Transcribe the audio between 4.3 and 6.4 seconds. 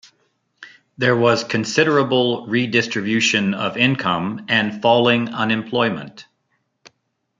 and falling unemployment.